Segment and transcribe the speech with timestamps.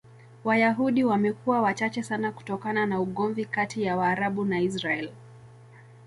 [0.43, 5.11] Wayahudi wamekuwa wachache sana kutokana na ugomvi kati ya Waarabu na Israel.